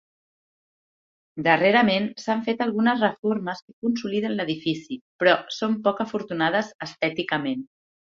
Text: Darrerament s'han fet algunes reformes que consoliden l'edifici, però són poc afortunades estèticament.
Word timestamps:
Darrerament 1.47 2.07
s'han 2.23 2.39
fet 2.47 2.63
algunes 2.65 3.03
reformes 3.05 3.61
que 3.67 3.75
consoliden 3.87 4.33
l'edifici, 4.39 4.97
però 5.25 5.37
són 5.59 5.77
poc 5.89 6.03
afortunades 6.07 6.73
estèticament. 6.87 7.63